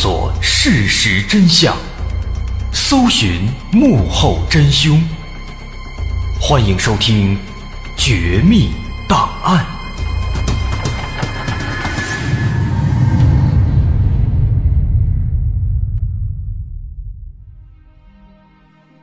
[0.00, 1.76] 索事实真相，
[2.72, 4.96] 搜寻幕后真凶。
[6.40, 7.34] 欢迎收听
[7.96, 8.70] 《绝密
[9.08, 9.66] 档案》，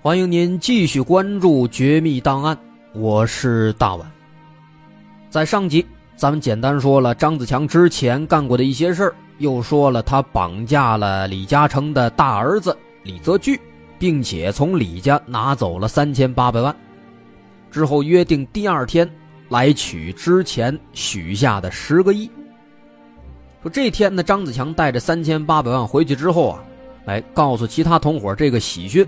[0.02, 2.56] 欢迎您继续关注《绝密档案》，
[2.94, 4.10] 我是大碗。
[5.30, 5.86] 在上集，
[6.16, 9.16] 咱们简单说了张子强之前干过的一些事儿。
[9.38, 13.60] 又说了，他绑架了李嘉诚的大儿子李泽钜，
[14.00, 16.76] 并且从李家拿走了三千八百万。
[17.70, 19.10] 之后约定第二天
[19.50, 22.30] 来取之前许下的十个亿。
[23.62, 26.64] 说这天呢，张子强带着三千八百万回去之后啊，
[27.04, 29.06] 来告诉其他同伙这个喜讯：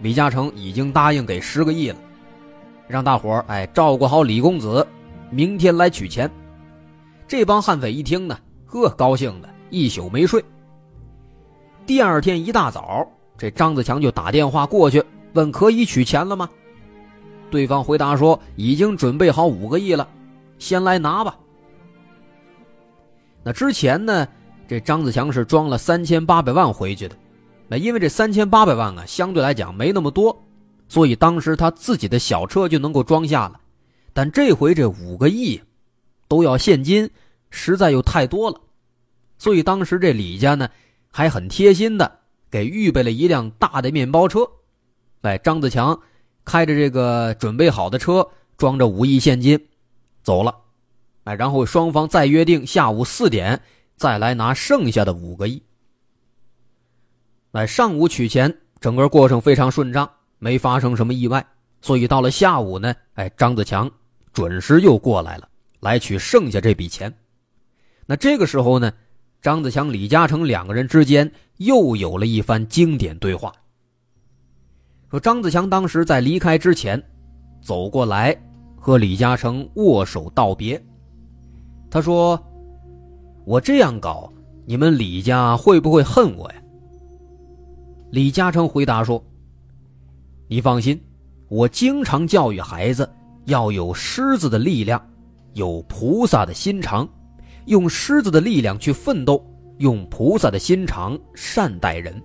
[0.00, 1.96] 李嘉诚已经答应给十个亿了，
[2.88, 4.84] 让大伙哎照顾好李公子，
[5.30, 6.28] 明天来取钱。
[7.28, 8.36] 这帮悍匪一听呢，
[8.66, 9.48] 呵，高兴的。
[9.72, 10.44] 一宿没睡。
[11.86, 15.02] 第二天一大早，这张子强就打电话过去
[15.32, 16.48] 问：“可以取钱了吗？”
[17.50, 20.06] 对方回答说：“已经准备好五个亿了，
[20.58, 21.36] 先来拿吧。”
[23.42, 24.28] 那之前呢，
[24.68, 27.16] 这张子强是装了三千八百万回去的。
[27.66, 30.38] 那因为这三千八百万啊，相对来讲没那么多，
[30.86, 33.58] 所以当时他自己的小车就能够装下了。
[34.12, 35.58] 但这回这五个亿
[36.28, 37.08] 都要现金，
[37.48, 38.60] 实在又太多了。
[39.42, 40.68] 所以当时这李家呢，
[41.10, 44.48] 还很贴心的给预备了一辆大的面包车，
[45.22, 46.00] 哎，张子强
[46.44, 48.24] 开着这个准备好的车，
[48.56, 49.58] 装着五亿现金，
[50.22, 50.56] 走了，
[51.24, 53.60] 哎，然后双方再约定下午四点
[53.96, 55.60] 再来拿剩下的五个亿。
[57.50, 61.44] 哎，上午取钱，整个过程非常顺畅，没发生什么意外。
[61.80, 63.90] 所以到了下午呢，哎，张子强
[64.32, 65.48] 准时又过来了，
[65.80, 67.12] 来取剩下这笔钱。
[68.06, 68.92] 那这个时候呢？
[69.42, 73.52] 张子强、李嘉诚两个人之间又有了一番经典对话。
[75.10, 77.02] 说张子强当时在离开之前，
[77.60, 78.40] 走过来
[78.76, 80.80] 和李嘉诚握手道别。
[81.90, 82.40] 他说
[83.44, 84.32] ：“我这样搞，
[84.64, 86.62] 你们李家会不会恨我呀？”
[88.12, 89.22] 李嘉诚回答说
[90.46, 90.98] ：“你放心，
[91.48, 93.10] 我经常教育孩子
[93.46, 95.04] 要有狮子的力量，
[95.54, 97.08] 有菩萨的心肠，
[97.66, 99.44] 用狮子的力量去奋斗，
[99.78, 102.20] 用菩萨的心肠善待人。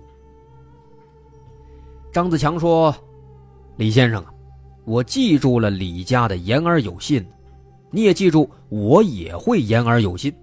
[2.12, 2.94] 张子强说
[3.76, 4.32] ：“李先生啊，
[4.84, 7.24] 我记住了李家的言而有信，
[7.90, 10.34] 你也记住，我也会言而有信。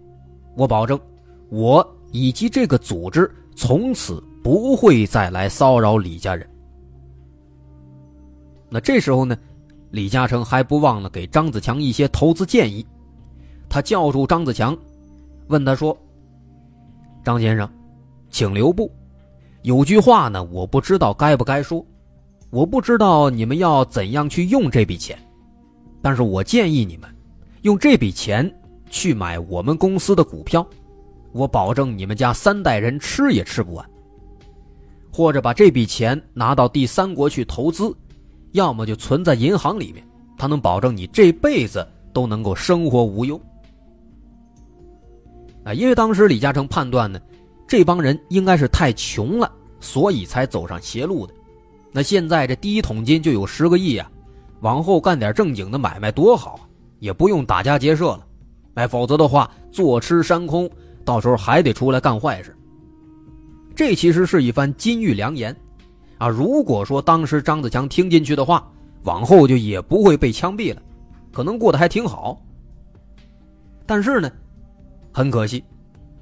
[0.56, 1.00] 我保证，
[1.50, 6.47] 我以及这个组织从此不会再来骚扰李家人。”
[8.69, 9.38] 那这时候呢，
[9.92, 12.86] 李嘉诚还不忘了给张子强一些投资建议。
[13.75, 14.74] 他叫住张子强，
[15.48, 15.98] 问他说
[17.25, 17.69] ：“张先生，
[18.30, 18.89] 请留步。
[19.63, 21.86] 有句话呢，我不知道该不该说，
[22.51, 25.19] 我不知道你们要怎样去用这笔钱，
[26.01, 27.13] 但是我建议你们
[27.63, 28.50] 用这笔钱
[28.89, 30.66] 去买我们公司的股票，
[31.33, 33.86] 我保证你们家三代人吃也吃不完。
[35.12, 37.94] 或者把这笔钱拿到第三国去投资。”
[38.54, 40.01] 要么就存在银行里面，
[40.38, 43.38] 他能保证你这辈子都能够生活无忧。
[45.66, 47.20] 啊，因为当时李嘉诚判断呢，
[47.68, 51.34] 这帮人应该是太穷了，所以才走上邪路的。
[51.92, 54.10] 那现在这第一桶金就有十个亿啊，
[54.62, 56.60] 往后干点正经的买卖多好，
[57.00, 58.28] 也不用打家劫舍了。
[58.76, 60.70] 哎，否则的话坐吃山空，
[61.04, 62.56] 到时候还得出来干坏事。
[63.76, 65.56] 这其实是一番金玉良言。
[66.20, 68.66] 啊，如果说当时张子强听进去的话，
[69.04, 70.82] 往后就也不会被枪毙了，
[71.32, 72.40] 可能过得还挺好。
[73.86, 74.32] 但是呢，
[75.16, 75.64] 很可惜，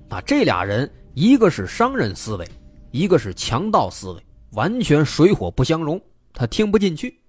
[0.10, 2.48] 啊，这俩人一个是商人思维，
[2.92, 6.00] 一个是强盗思维，完全水火不相容，
[6.32, 7.20] 他听不进去。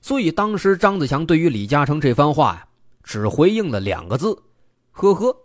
[0.00, 2.68] 所以当时张子强对于李嘉诚这番话呀，
[3.02, 4.40] 只回应了两个字
[4.92, 5.36] ：“呵呵。”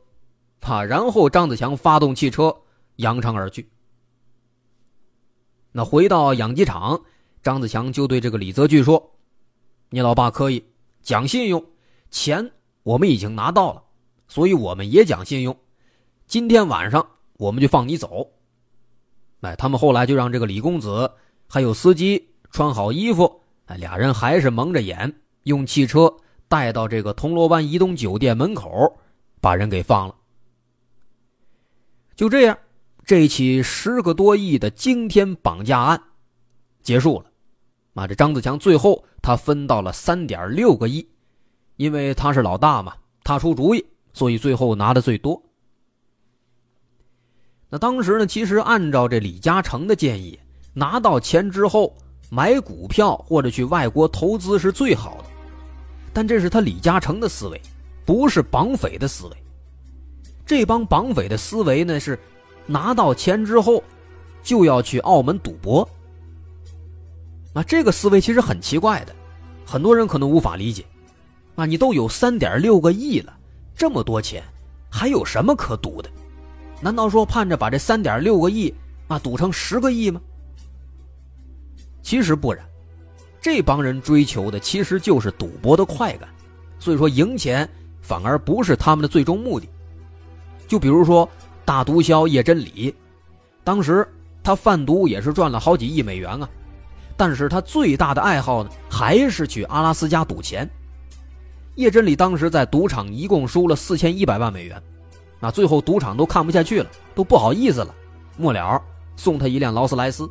[0.62, 2.56] 啊，然后张子强发动汽车
[2.98, 3.68] 扬长而去。
[5.72, 7.02] 那回到养鸡场，
[7.42, 9.16] 张子强就对这个李泽钜说
[9.90, 10.64] ：“你老爸可以
[11.02, 11.66] 讲信用，
[12.12, 12.52] 钱
[12.84, 13.82] 我们已经拿到了，
[14.28, 15.56] 所以我们也讲信用。
[16.28, 17.06] 今天晚上
[17.38, 18.32] 我们就放你走。”
[19.42, 21.12] 哎，他们后来就让这个李公子
[21.48, 25.14] 还有司机穿好衣服，哎，俩人还是蒙着眼，
[25.44, 26.12] 用汽车
[26.48, 28.98] 带到这个铜锣湾移动酒店门口，
[29.40, 30.16] 把人给放了。
[32.16, 32.58] 就这样。
[33.08, 36.02] 这起十个多亿的惊天绑架案
[36.82, 37.30] 结束了，
[37.94, 41.08] 啊，这张子强最后他分到了三点六个亿，
[41.76, 45.40] 因为他是老大嘛，他出主意，所以最后拿的最多。
[47.70, 50.40] 那当时呢，其实按照这李嘉诚的建议，
[50.74, 51.96] 拿到钱之后
[52.30, 55.26] 买股票或者去外国投资是最好的，
[56.14, 57.62] 但这是他李嘉诚的思维，
[58.06, 59.38] 不是绑匪的思维。
[60.46, 62.18] 这帮绑匪的思维呢是。
[62.68, 63.84] 拿到钱之后，
[64.42, 65.88] 就要去澳门赌博。
[67.54, 69.16] 那这个思维其实很奇怪的，
[69.64, 70.84] 很多人可能无法理解。
[71.54, 73.38] 啊，你都有三点六个亿了，
[73.76, 74.44] 这么多钱，
[74.90, 76.10] 还有什么可赌的？
[76.82, 78.74] 难道说盼着把这三点六个亿
[79.08, 80.22] 啊赌成十个亿吗？
[82.02, 82.64] 其实不然，
[83.42, 86.30] 这帮人追求的其实就是赌博的快感，
[86.80, 87.70] 所以说赢钱
[88.02, 89.68] 反而不是他们的最终目的。
[90.68, 91.28] 就比如说。
[91.68, 92.94] 大毒枭叶真理，
[93.64, 94.08] 当时
[94.44, 96.48] 他贩毒也是赚了好几亿美元啊，
[97.18, 100.70] 但是他最大的爱好呢，还是去阿拉斯加赌钱。
[101.76, 104.82] 叶真理当时在赌场一共输了四千一百万美元，
[105.40, 107.94] 那最后赌场都看不下去了，都不好意思了，
[108.38, 108.82] 末了
[109.16, 110.30] 送他一辆劳斯莱斯。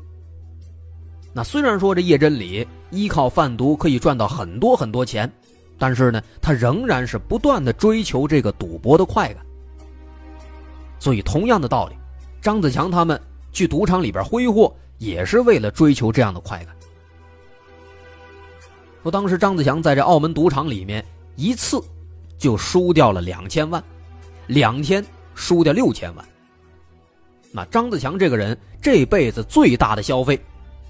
[1.33, 5.31] 那虽然说这叶真理依靠贩毒可以赚到很多很多钱，
[5.79, 9.45] 但是呢，他仍然是不断的追求这个赌博的快感。
[10.99, 11.97] 所以，同样的道理，
[12.41, 13.21] 张子强他们
[13.53, 16.75] 去赌场里边挥霍，也是为了追求这样的快感。
[19.03, 21.05] 说当时张子强在这澳门赌场里面
[21.37, 21.83] 一次
[22.39, 23.83] 就输掉了两千万，
[24.47, 26.25] 两天输掉六千万。
[27.51, 30.41] 那张子强这个人这辈子最大的消费，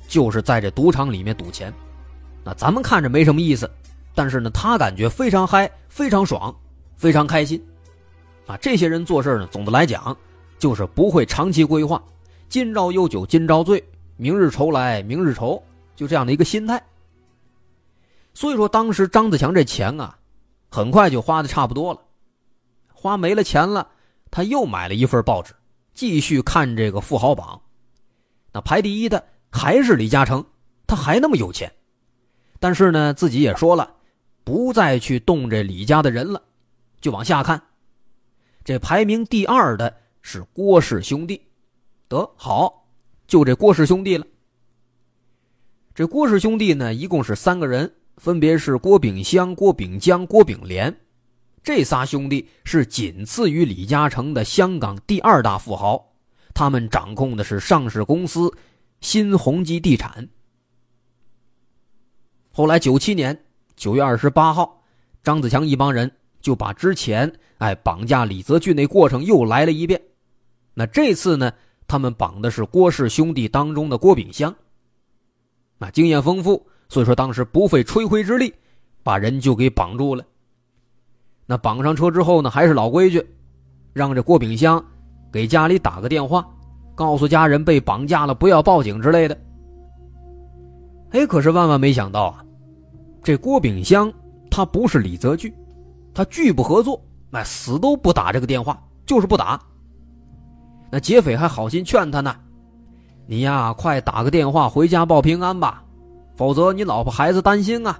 [0.08, 1.72] 就是在这赌场里面赌钱。
[2.42, 3.70] 那咱们看着没什么意思，
[4.14, 6.54] 但是呢，他感觉非常嗨，非常爽，
[6.96, 7.62] 非常开心。
[8.46, 10.16] 啊，这些人做事呢，总的来讲，
[10.58, 12.02] 就是不会长期规划，
[12.48, 13.82] 今朝有酒今朝醉，
[14.16, 15.62] 明日愁来明日愁，
[15.96, 16.82] 就这样的一个心态。
[18.34, 20.18] 所以说，当时张子强这钱啊，
[20.74, 22.00] 很快就花的差不多了，
[22.92, 23.88] 花没了钱了，
[24.28, 25.54] 他又买了一份报纸，
[25.92, 27.62] 继续看这个富豪榜。
[28.52, 30.44] 那排第一的还是李嘉诚，
[30.84, 31.72] 他还那么有钱，
[32.58, 33.94] 但是呢，自己也说了，
[34.42, 36.42] 不再去动这李家的人了，
[37.00, 37.62] 就往下看。
[38.64, 41.40] 这排名第二的是郭氏兄弟，
[42.08, 42.84] 得好，
[43.28, 44.26] 就这郭氏兄弟了。
[45.94, 50.94] 这郭氏兄弟呢，一共是三个人，分别是郭炳湘、郭炳江、郭炳联。
[51.62, 56.12] 这仨兄弟是仅次于李嘉诚的香港第二大富豪，
[56.54, 58.52] 他们掌控的是上市公司
[59.00, 60.28] 新鸿基地产。
[62.50, 63.44] 后来九七年
[63.76, 64.84] 九月二十八号，
[65.22, 70.00] 张子强一帮人就把之前哎绑架李泽钜那过程又来了一遍。
[70.74, 71.52] 那这次呢，
[71.88, 74.54] 他们绑的是郭氏兄弟当中的郭炳湘。
[75.78, 78.54] 那经验丰富，所以说当时不费吹灰之力，
[79.02, 80.24] 把人就给绑住了。
[81.44, 83.20] 那绑上车之后呢，还是老规矩，
[83.92, 84.80] 让这郭炳湘
[85.32, 86.48] 给家里打个电话，
[86.94, 89.36] 告诉家人被绑架了，不要报警之类的。
[91.10, 92.44] 哎，可是万万没想到啊，
[93.24, 94.12] 这郭炳湘
[94.48, 95.52] 他不是李泽钜，
[96.14, 99.60] 他拒不合作，哎，死都不打这个电话，就是不打。
[100.92, 102.36] 那劫匪还好心劝他呢，
[103.26, 105.83] 你呀，快打个电话回家报平安吧，
[106.36, 107.98] 否则你老婆孩子担心啊。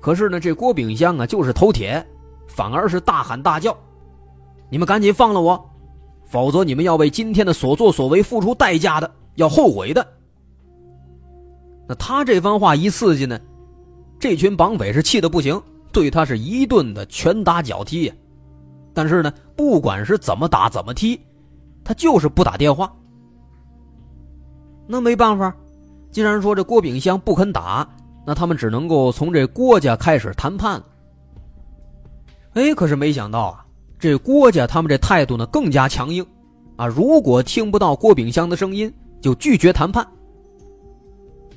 [0.00, 2.06] 可是呢，这郭炳湘啊，就是头铁，
[2.46, 3.76] 反而是大喊大叫
[4.70, 5.70] ：“你们赶紧放了我，
[6.24, 10.06] 否则你们要为今天的所作所为付出代价的，要后悔的。”
[11.88, 13.40] 那他这番话一刺激呢，
[14.18, 15.60] 这群绑匪是气得不行，
[15.92, 18.14] 对他是一顿的拳打脚踢呀。
[18.92, 21.20] 但是呢，不管是怎么打怎么踢，
[21.84, 22.92] 他就是不打电话。
[24.86, 25.54] 那没办法，
[26.16, 27.86] 既然说这郭炳湘不肯打。
[28.24, 30.84] 那他们只能够从这郭家开始谈判了。
[32.54, 33.66] 哎，可是没想到啊，
[33.98, 36.26] 这郭家他们这态度呢更加强硬，
[36.76, 40.08] 啊，如果听不到郭炳湘的声音，就拒绝谈判。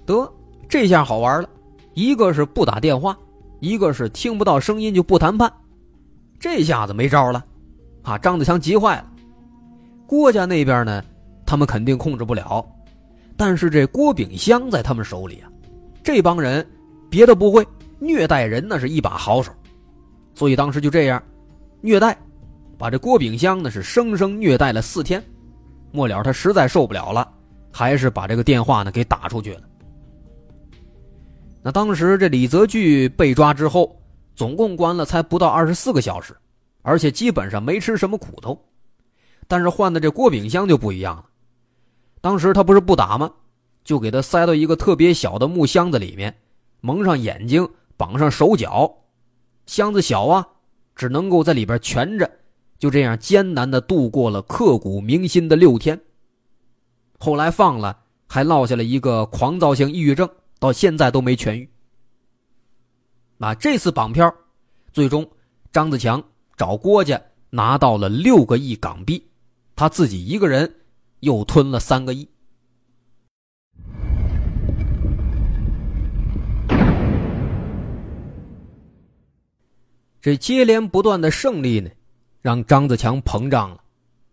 [0.06, 0.30] 得，
[0.68, 1.48] 这下好玩了，
[1.94, 3.18] 一个是不打电话，
[3.62, 5.50] 一个是听不到声音就不谈判，
[6.38, 7.42] 这下子没招了，
[8.04, 9.06] 啊，张子强急坏了。
[10.06, 11.02] 郭家那边呢，
[11.46, 12.64] 他们肯定控制不了，
[13.40, 15.50] 但是这郭炳湘在他们手里啊。
[16.04, 16.66] 这帮人
[17.10, 17.66] 别的不会，
[17.98, 19.50] 虐待人那是一把好手，
[20.36, 21.24] 所以当时就这样
[21.80, 22.18] 虐待，
[22.78, 25.24] 把这郭炳湘呢是生生虐待了四天，
[25.94, 27.32] 末了他实在受不了了，
[27.72, 29.62] 还是把这个电话呢给打出去了。
[31.62, 33.98] 那当时这李泽钜被抓之后，
[34.36, 36.36] 总共关了才不到二十四个小时，
[36.82, 38.62] 而且基本上没吃什么苦头，
[39.48, 41.26] 但是换的这郭炳湘就不一样了，
[42.22, 43.32] 当时他不是不打吗？
[43.84, 46.36] 就给他塞到一个特别小的木箱子里面，
[46.82, 48.94] 蒙上眼睛，绑上手脚，
[49.66, 50.48] 箱子小啊，
[50.96, 52.30] 只能够在里边蜷着，
[52.78, 56.00] 就这样艰难的度过了刻骨铭心的六天。
[57.18, 57.98] 后来放了，
[58.28, 61.68] 还落下了一个狂躁性抑郁症，到现在都没痊愈。
[63.38, 64.32] 那这次绑票，
[64.92, 65.28] 最终
[65.72, 66.22] 张子强
[66.58, 69.26] 找郭家拿到了六个亿港币，
[69.76, 70.72] 他自己一个人
[71.20, 72.28] 又吞了三个亿。
[80.22, 81.90] 这接连不断的胜利呢，
[82.42, 83.82] 让张子强膨胀了。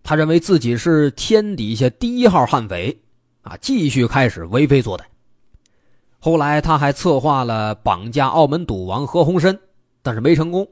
[0.02, 2.97] 他认为自己是天底下第一号悍匪，
[3.43, 5.02] 啊，继续开始为非作歹。
[6.19, 9.57] 后来他还策划了绑架澳门赌王何鸿燊，
[10.02, 10.69] 但是没成功。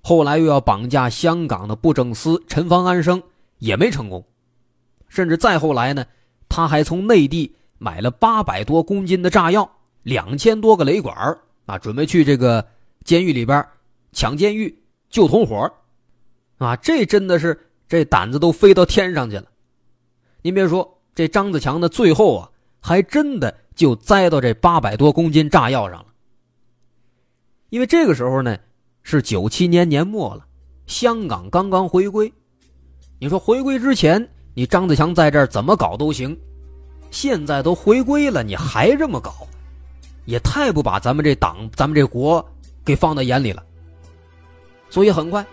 [0.00, 3.22] 后来又要绑架香港的布政司陈方安生，
[3.58, 4.24] 也没成功。
[5.08, 6.06] 甚至再后来呢，
[6.48, 9.70] 他还从内地买了八百多公斤的炸药，
[10.02, 12.66] 两千多个雷管啊，准备去这个
[13.04, 13.66] 监狱里边。
[14.10, 15.70] 抢监狱、救同伙
[16.56, 19.44] 啊，这真的是这胆子都飞到天上去了。
[20.40, 22.50] 您别说，这张子强的最后啊，
[22.80, 26.06] 还真的就栽到这八百多公斤炸药上了。
[27.68, 28.56] 因为这个时候呢，
[29.02, 30.46] 是九七年年末了，
[30.86, 32.32] 香港刚刚回归。
[33.20, 36.36] 你说回归之前，你张子强在这儿怎么搞都行，
[37.12, 39.46] 现在都回归了，你还这么搞，
[40.24, 42.44] 也太不把咱们这党、咱们这国
[42.84, 43.62] 给放在眼里了。
[44.90, 45.46] 所以很快，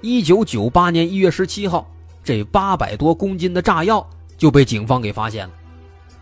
[0.00, 1.88] 一九九八年一月十七号，
[2.24, 4.04] 这八百多公斤的炸药
[4.36, 5.54] 就被警方给发现了。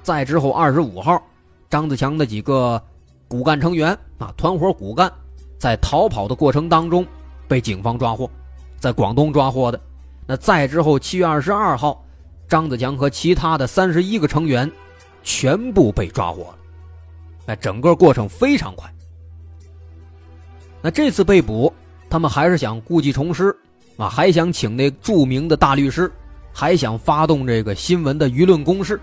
[0.03, 1.23] 再之后二十五号，
[1.71, 2.79] 张子强的几个
[3.29, 5.11] 骨干成员啊，团伙骨干，
[5.59, 7.03] 在逃跑的过程当中
[7.49, 8.31] 被警方抓获，
[8.79, 9.81] 在广东抓获的。
[10.27, 12.05] 那再之后七月二十二号，
[12.50, 14.71] 张子强和其他的三十一个成员
[15.23, 16.59] 全部被抓获了。
[17.47, 18.92] 那整个过程非常快。
[20.83, 21.73] 那这次被捕。
[22.12, 23.57] 他们还是想故技重施，
[23.97, 26.11] 啊，还想请那著名的大律师，
[26.52, 29.00] 还想发动这个新闻的舆论攻势，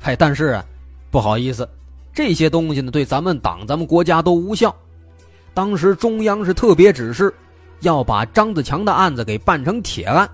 [0.00, 0.64] 嗨，但是啊，
[1.10, 1.68] 不好意思，
[2.14, 4.74] 这些东西呢，对咱们党、咱们国家都无效。
[5.52, 7.34] 当时中央是特别指示，
[7.80, 10.26] 要把张子强的案子给办成铁案。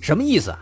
[0.00, 0.54] 什么意思？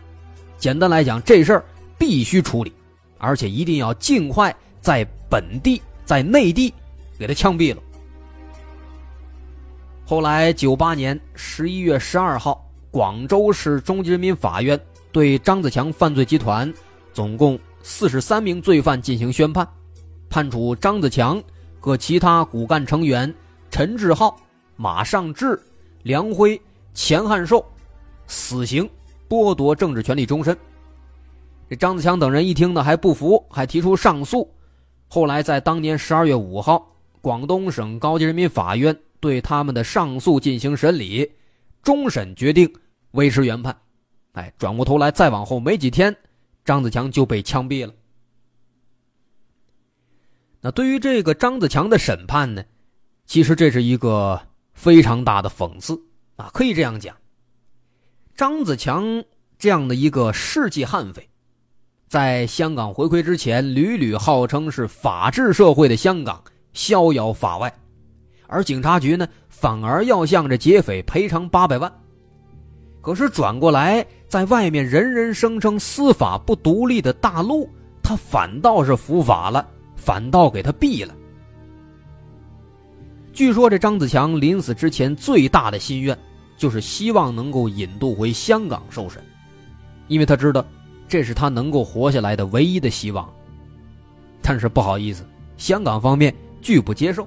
[0.63, 1.65] 简单来讲，这事儿
[1.99, 2.73] 必须处理，
[3.19, 6.73] 而且一定要尽快在本地、在内地
[7.19, 7.83] 给他枪毙了。
[10.07, 16.73] 后来，九八年十一月十二号，广州市中级人民法院对张子强犯罪集团
[17.13, 19.67] 总共四十三名罪犯进行宣判，
[20.31, 21.43] 判处张子强
[21.81, 23.35] 和其他骨干成员
[23.69, 24.39] 陈志浩、
[24.77, 25.61] 马尚志、
[26.05, 26.61] 梁辉、
[26.95, 27.67] 钱汉寿
[28.29, 28.89] 死刑，
[29.33, 30.55] 剥夺政治权利终身。
[31.71, 34.53] 这张子强等人一听呢，还不服，还提出上诉。
[35.09, 36.87] 后来在当年十二月五号，
[37.23, 38.95] 广东省高级人民法院。
[39.21, 41.31] 对他们的上诉进行审理，
[41.81, 42.71] 终审决定
[43.13, 43.75] 维持原判。
[44.33, 46.15] 哎，转过头来再往后没几天，
[46.65, 47.95] 张子强就被枪毙了。
[50.61, 52.65] 那对于这个张子强的审判呢，
[53.25, 54.39] 其实这是一个
[54.75, 55.99] 非常大的讽刺
[56.37, 57.17] 啊，可以这样讲。
[58.35, 59.23] 张子强
[59.59, 61.29] 这样的一个世纪悍匪，
[62.09, 67.73] 在香港回归之前，屡屡号称是法治社会的香港逍遥法外。
[68.47, 71.93] 而警察局呢，反而要向这劫匪赔偿八百万。
[73.03, 77.69] 可是转过来，在外面人人声称司法不独立的大陆，
[78.03, 81.15] 他反倒是伏法了，反倒给他毙了。
[83.33, 86.17] 据说这张子强临死之前最大的心愿，
[86.63, 89.21] 就是希望能够引渡回香港受审，
[90.07, 90.65] 因为他知道
[91.09, 93.29] 这是他能够活下来的唯一的希望。
[94.41, 95.27] 但是不好意思，
[95.57, 97.27] 香港方面拒不接受。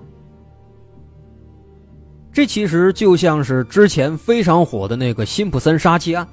[2.31, 6.25] 这其实就像是之前非常火的那个辛普森杀妻案，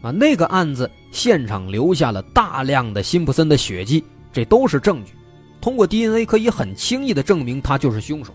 [0.00, 5.12] 啊，那个案子现场留下了大量的辛普森的血迹，这都是证据，
[5.60, 8.32] 通过 DNA 可以很轻易的证明他就是凶手。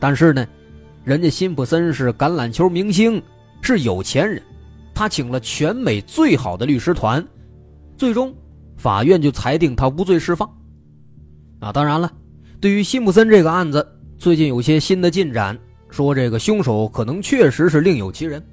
[0.00, 0.46] 但是呢，
[1.08, 3.22] 人家辛普森是橄榄球明星，
[3.62, 4.42] 是有钱人，
[4.94, 7.26] 他请了全美最好的律师团，
[7.96, 8.30] 最终
[8.76, 10.46] 法院就裁定他无罪释放。
[11.60, 12.12] 啊，当然了，
[12.60, 13.88] 对于辛普森这个案子，
[14.18, 15.58] 最近有些新的进展。
[15.88, 18.44] 说这个凶手可能确实是另有其人，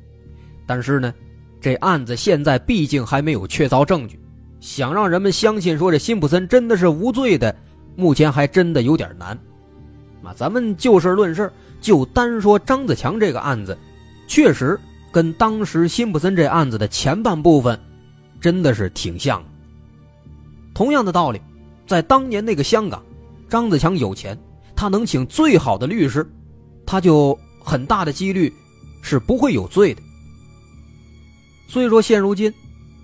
[0.66, 1.14] 但是呢，
[1.60, 4.18] 这案子现在毕竟还没有确凿证据，
[4.62, 7.54] 想让人们相信说这辛普森真的是无罪的，
[7.98, 9.38] 目前还真的有点难。
[10.24, 11.52] 啊，咱们就事论事，
[11.86, 13.78] 就单说张子强这个案子，
[14.26, 14.80] 确实
[15.12, 17.80] 跟当时辛普森这案子的前半部分，
[18.42, 19.44] 真的是挺像。
[20.74, 21.40] 同样的道理，
[21.86, 23.04] 在当年那个香港，
[23.48, 24.36] 张子强有钱，
[24.76, 26.28] 他能请最好的律师。
[26.88, 28.52] 他就很大的几率
[29.04, 30.02] 是不会有罪的，
[31.68, 32.52] 所以说现如今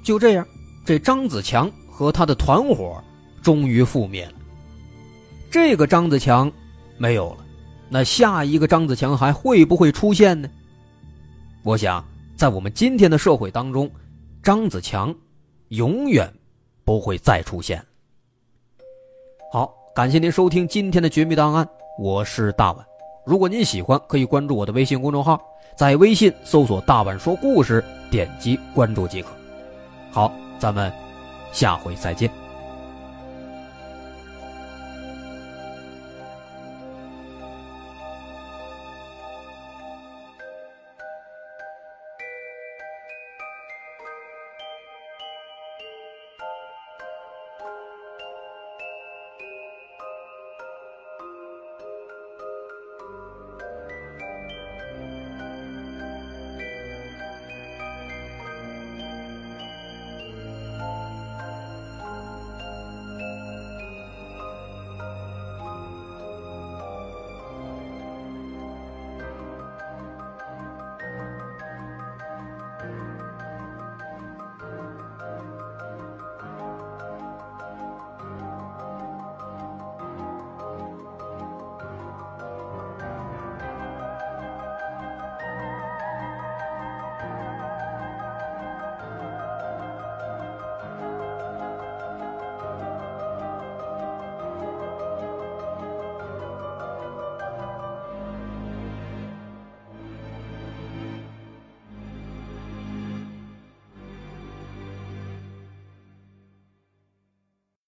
[0.02, 0.44] 就这样，
[0.84, 3.00] 这张子强和他的团伙
[3.44, 4.34] 终于覆灭了。
[5.52, 6.52] 这个张子强
[6.98, 7.46] 没有了，
[7.94, 10.50] 那下一个张子强还会不会出现呢？
[11.62, 12.02] 我想，
[12.38, 13.92] 在我们今天的社会当中，
[14.42, 15.14] 张子强
[15.68, 16.34] 永远
[16.86, 17.84] 不会再出现。
[19.52, 21.66] 好，感谢您收听今天的《绝密档案》，
[22.00, 22.86] 我是大碗。
[23.26, 25.40] 如果您喜欢，可以关注我的微信公众号，
[25.76, 29.28] 在微信搜索“大碗说故事”，点击关注即可。
[30.12, 30.90] 好，咱们
[31.52, 32.41] 下回再见。